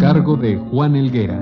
[0.00, 1.38] Cargo de Juan Elguera.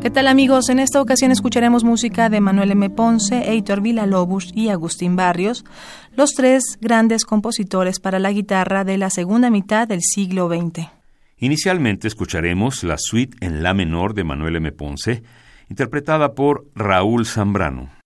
[0.00, 0.70] ¿Qué tal amigos?
[0.70, 2.88] En esta ocasión escucharemos música de Manuel M.
[2.88, 5.66] Ponce, Heitor Villa-Lobos y Agustín Barrios,
[6.16, 10.88] los tres grandes compositores para la guitarra de la segunda mitad del siglo XX.
[11.36, 14.72] Inicialmente escucharemos la suite en La menor de Manuel M.
[14.72, 15.22] Ponce,
[15.68, 17.99] interpretada por Raúl Zambrano.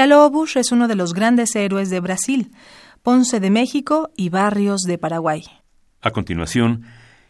[0.00, 2.52] Vila Lobos es uno de los grandes héroes de Brasil,
[3.02, 5.42] Ponce de México y Barrios de Paraguay.
[6.00, 6.84] A continuación,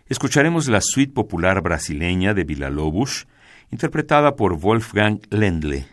[0.07, 3.27] escucharemos la suite popular brasileña de Vila Lobos,
[3.73, 5.89] interpretada por Wolfgang Lendle.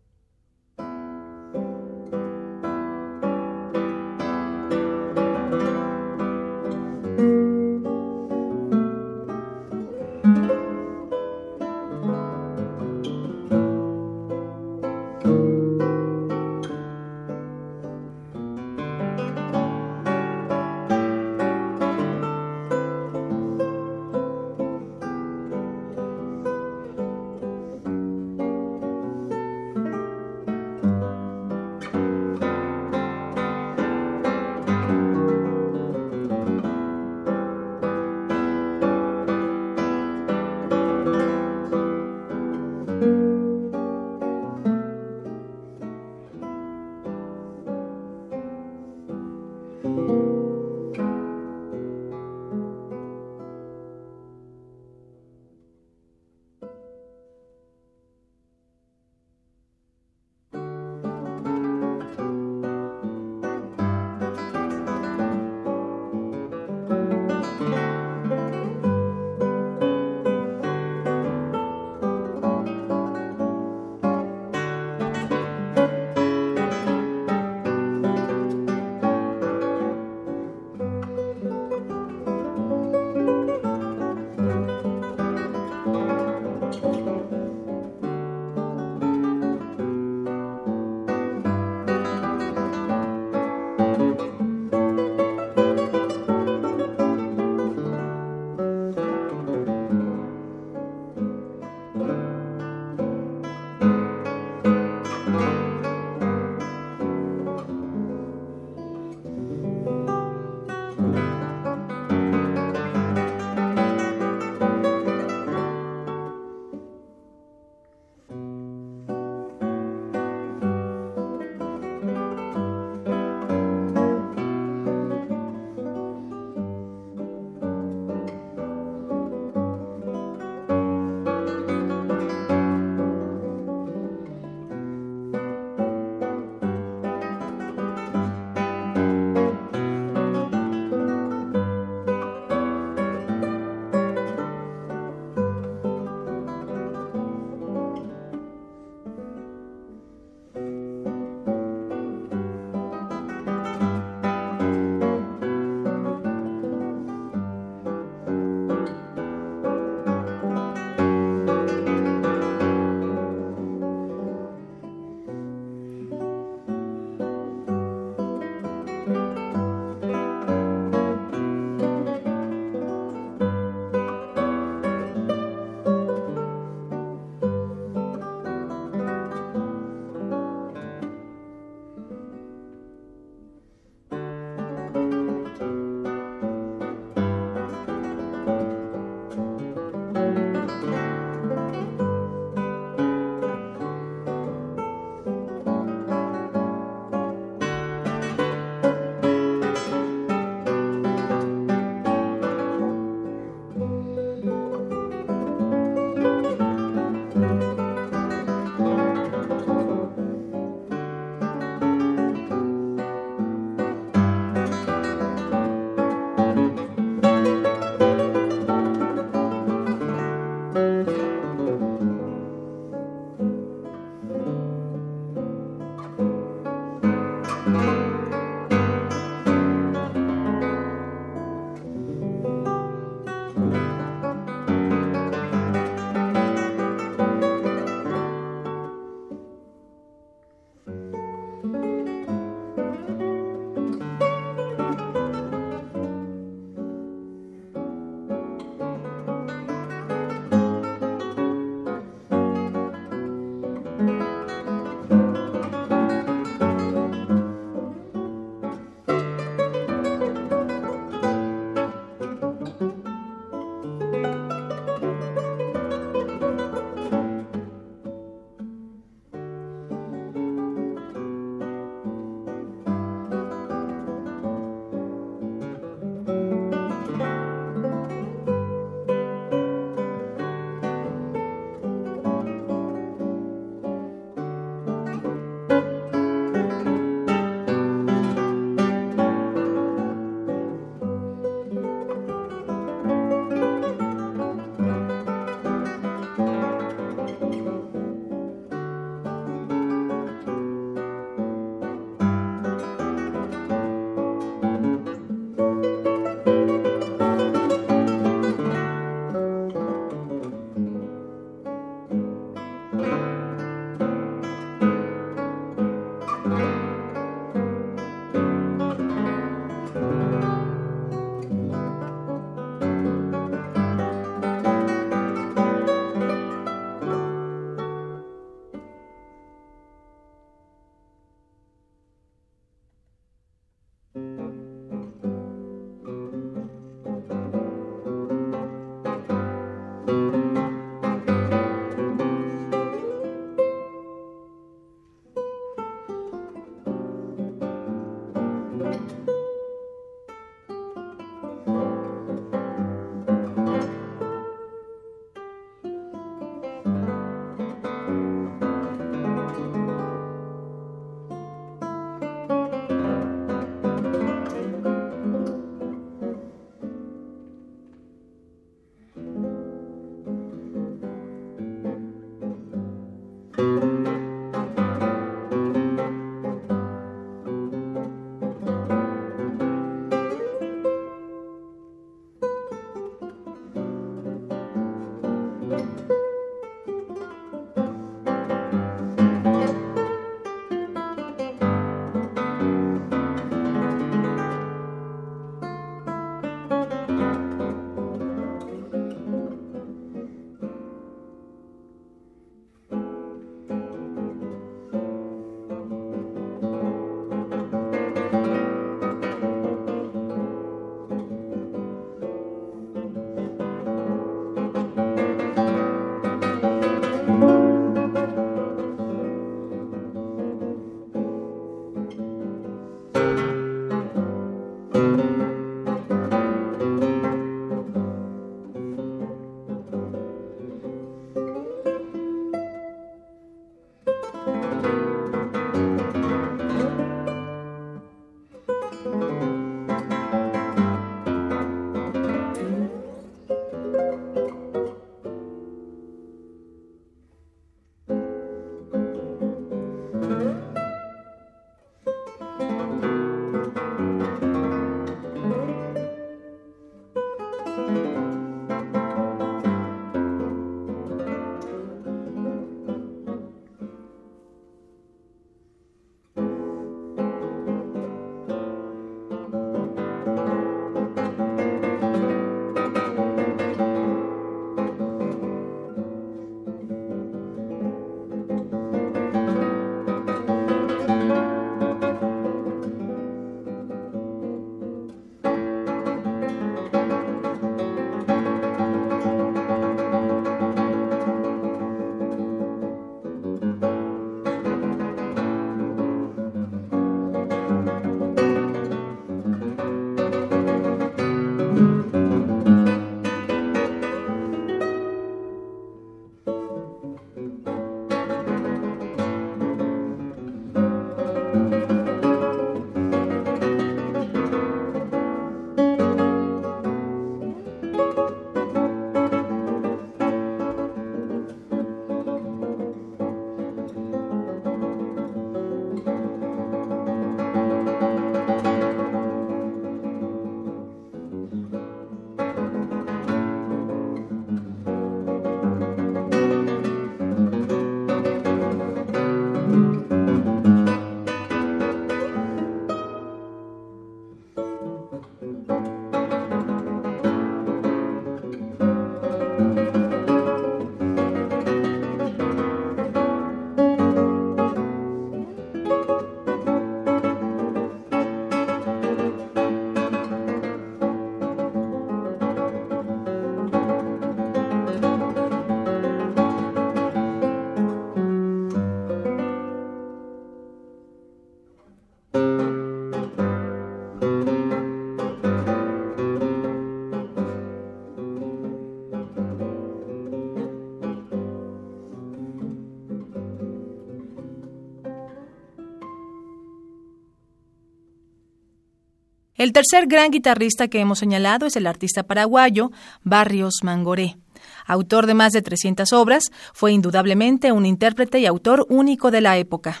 [589.60, 592.92] El tercer gran guitarrista que hemos señalado es el artista paraguayo
[593.24, 594.38] Barrios Mangoré.
[594.86, 599.58] Autor de más de 300 obras, fue indudablemente un intérprete y autor único de la
[599.58, 600.00] época.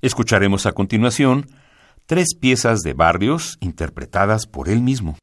[0.00, 1.50] Escucharemos a continuación
[2.06, 5.18] tres piezas de Barrios interpretadas por él mismo.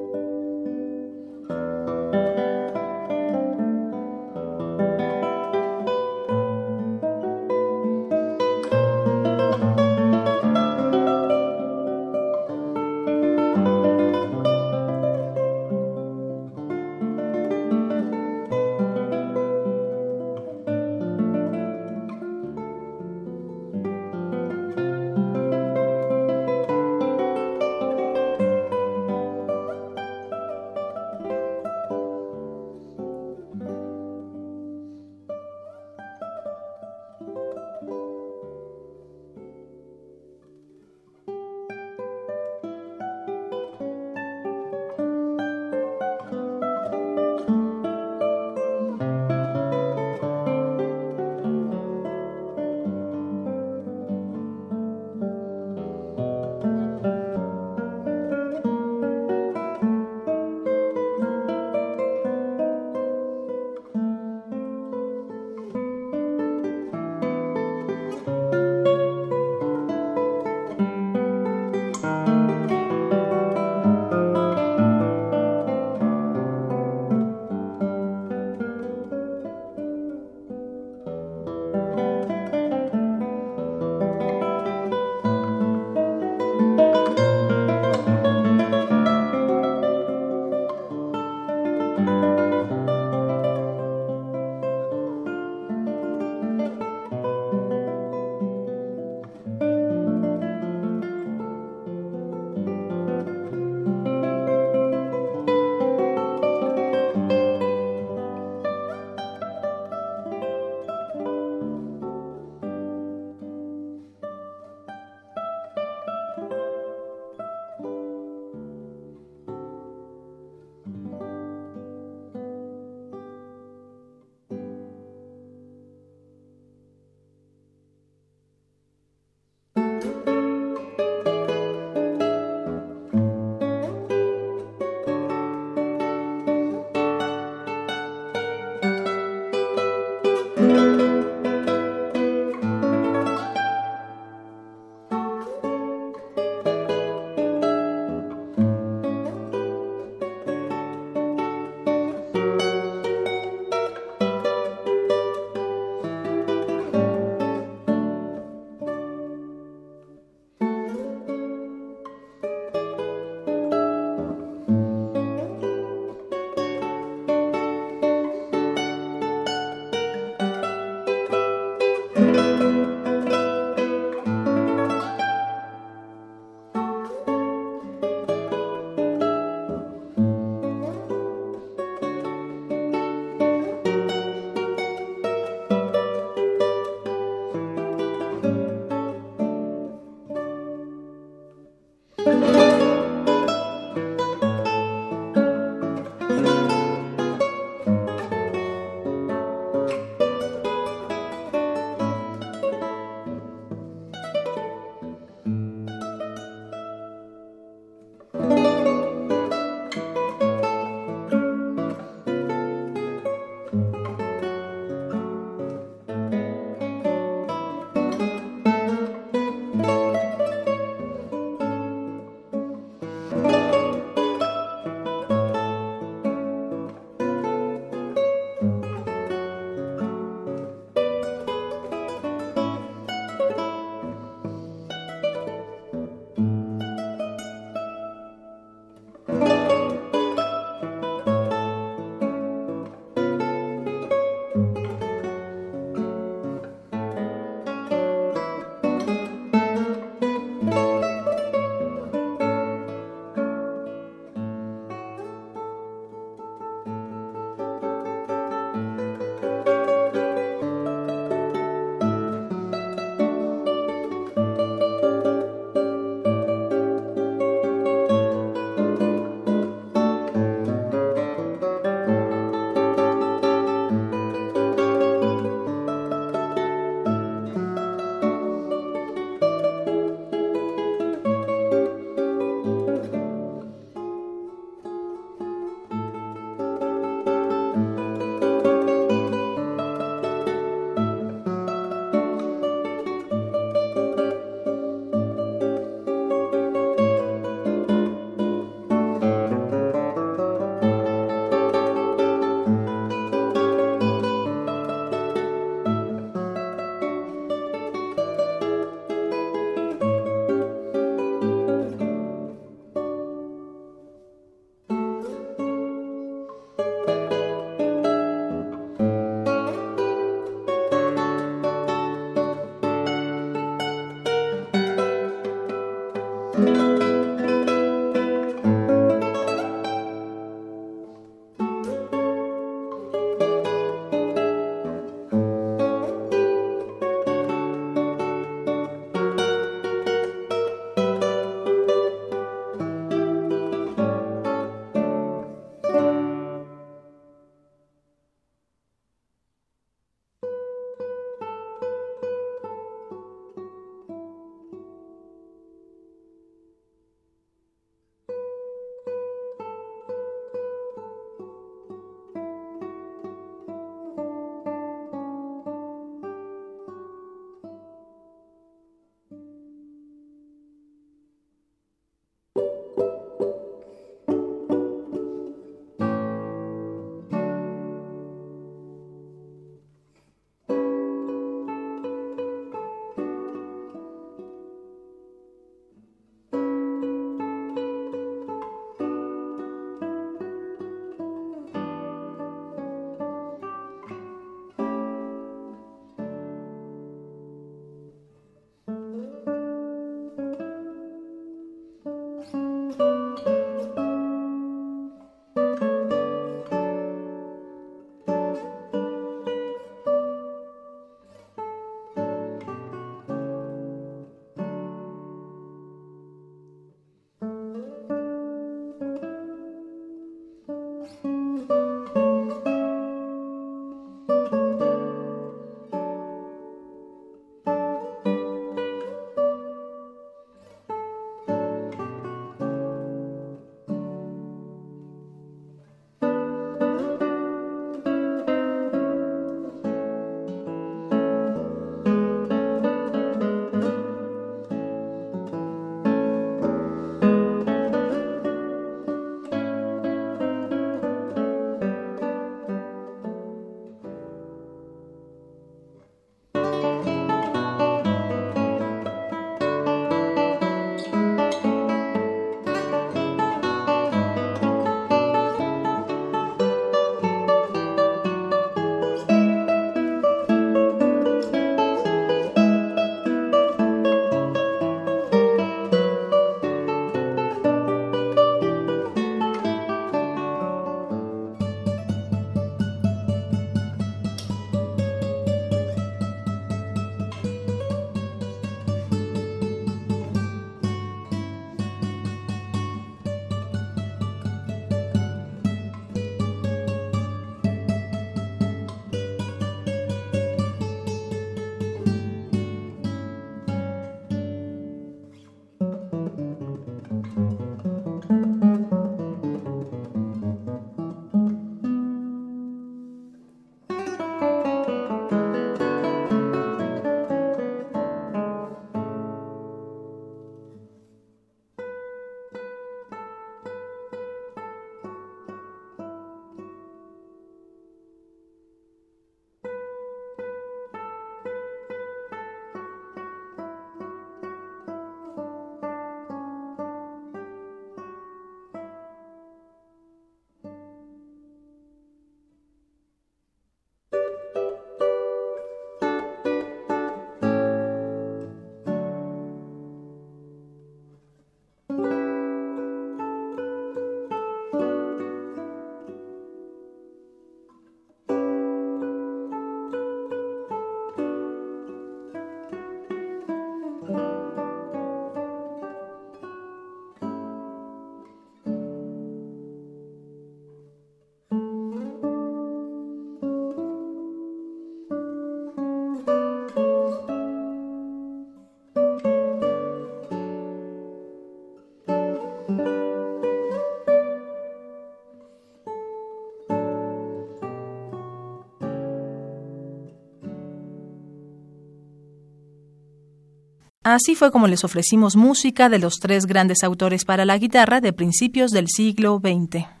[594.11, 598.11] Así fue como les ofrecimos música de los tres grandes autores para la guitarra de
[598.11, 600.00] principios del siglo XX.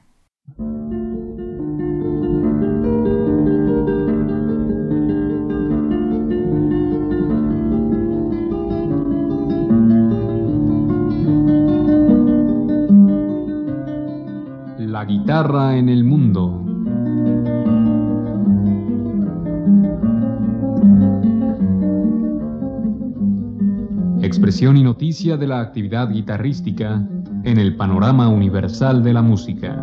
[25.11, 27.03] De la actividad guitarrística
[27.43, 29.75] en el panorama universal de la música.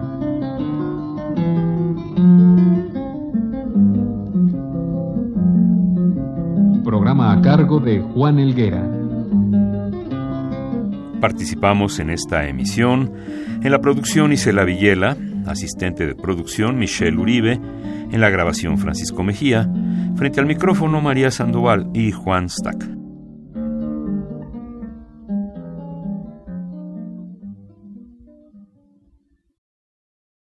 [6.82, 8.82] Programa a cargo de Juan Elguera.
[11.20, 13.12] Participamos en esta emisión
[13.62, 15.14] en la producción Isela Villela,
[15.44, 17.60] asistente de producción Michelle Uribe,
[18.10, 19.70] en la grabación Francisco Mejía,
[20.16, 22.97] frente al micrófono María Sandoval y Juan Stack.